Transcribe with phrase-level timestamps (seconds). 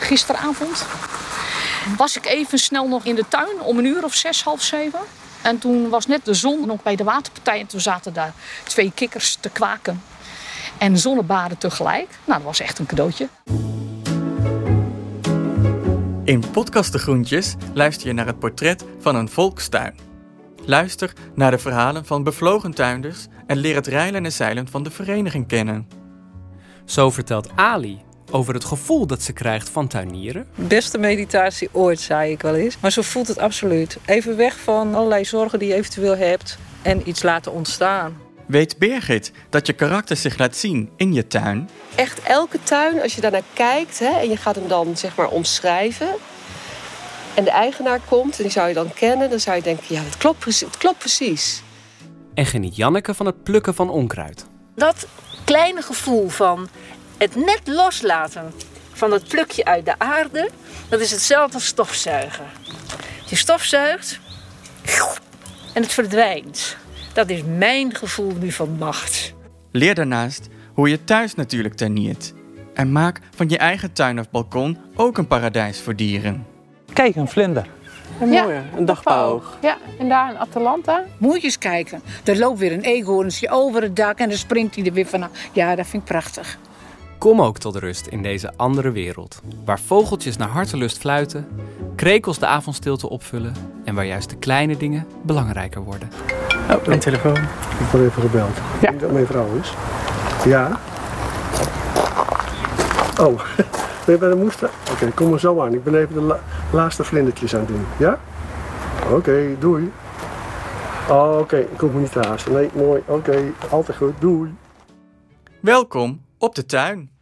[0.00, 0.86] Gisteravond
[1.96, 5.00] was ik even snel nog in de tuin om een uur of zes, half zeven.
[5.42, 7.60] En toen was net de zon nog bij de waterpartij.
[7.60, 8.32] En toen zaten daar
[8.64, 10.02] twee kikkers te kwaken.
[10.78, 12.08] En zonnebaden tegelijk.
[12.24, 13.28] Nou, dat was echt een cadeautje.
[16.24, 19.98] In Podcast de Groentjes luister je naar het portret van een volkstuin.
[20.64, 24.90] Luister naar de verhalen van bevlogen tuinders en leer het rijlen en zeilen van de
[24.90, 25.88] vereniging kennen.
[26.84, 30.46] Zo vertelt Ali over het gevoel dat ze krijgt van tuinieren.
[30.54, 32.76] Beste meditatie ooit, zei ik wel eens.
[32.80, 33.98] Maar zo voelt het absoluut.
[34.04, 38.16] Even weg van allerlei zorgen die je eventueel hebt en iets laten ontstaan.
[38.46, 41.68] Weet Birgit dat je karakter zich laat zien in je tuin?
[41.94, 45.28] Echt elke tuin, als je daarnaar kijkt hè, en je gaat hem dan zeg maar
[45.28, 46.08] omschrijven.
[47.34, 50.02] En de eigenaar komt en die zou je dan kennen, dan zou je denken: ja,
[50.02, 51.62] het klopt, precies- het klopt precies.
[52.34, 54.44] En geniet Janneke van het plukken van onkruid.
[54.74, 55.06] dat
[55.44, 56.68] kleine gevoel van
[57.18, 58.52] het net loslaten
[58.92, 60.50] van dat plukje uit de aarde,
[60.88, 62.44] dat is hetzelfde als stofzuigen.
[63.26, 64.20] Je stofzuigt
[65.74, 66.76] en het verdwijnt.
[67.12, 69.32] Dat is mijn gevoel nu van macht.
[69.72, 72.32] Leer daarnaast hoe je thuis natuurlijk tuiniert.
[72.74, 76.46] En maak van je eigen tuin of balkon ook een paradijs voor dieren.
[76.92, 77.66] Kijk, een vlinder.
[78.20, 79.42] Een Ja, mooie, een dagpaal.
[79.62, 81.04] Ja, en daar in Atalanta.
[81.18, 82.02] Moet je eens kijken.
[82.24, 85.30] Er loopt weer een eekhoornsje over het dak en dan springt hij er weer vanaf.
[85.52, 86.58] Ja, dat vind ik prachtig.
[87.24, 91.46] Kom ook tot rust in deze andere wereld, waar vogeltjes naar hartelust fluiten,
[91.96, 96.08] krekels de avondstilte opvullen en waar juist de kleine dingen belangrijker worden.
[96.70, 97.36] Oh, een telefoon.
[97.36, 98.56] Ik word even gebeld.
[98.56, 99.74] Ik denk dat mijn vrouw is.
[100.44, 100.80] Ja?
[103.20, 103.40] Oh,
[104.04, 104.70] ben je bij de moester?
[104.92, 105.74] Oké, kom maar zo aan.
[105.74, 106.40] Ik ben even de la-
[106.72, 107.84] laatste vlindertjes aan het doen.
[107.96, 108.20] Ja?
[109.10, 109.92] Oké, doei.
[111.08, 112.52] Oh, Oké, ik hoef me niet te haasten.
[112.52, 113.02] Nee, mooi.
[113.06, 114.12] Oké, altijd goed.
[114.20, 114.54] Doei.
[115.60, 117.12] Welkom op de tuin.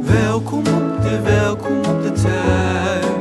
[0.00, 3.14] Welkom op de, welkom op de tuin.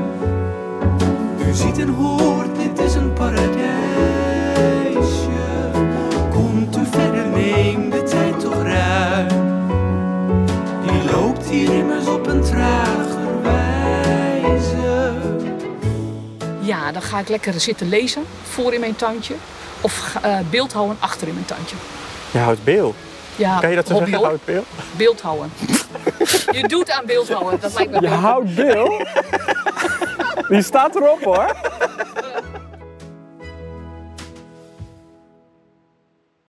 [1.49, 3.61] U ziet en hoort, dit is een paradijsje.
[6.31, 9.27] Komt u verder, neem de tijd toch ruim.
[10.87, 15.13] Die loopt hier immers op een trager wijze.
[16.59, 19.35] Ja, dan ga ik lekker zitten lezen voor in mijn tuintje.
[19.81, 21.75] Of eh beeldhouden achter in mijn tuintje.
[22.31, 22.93] Je houdt beel.
[23.35, 24.23] Ja, Kan je dat zo zeggen?
[24.23, 24.63] Houdt beel?
[24.97, 25.51] Beeldhouden.
[26.51, 29.01] Je doet aan beeldhouden, dat lijkt me Je houdt beel?
[30.49, 31.55] Die staat erop hoor.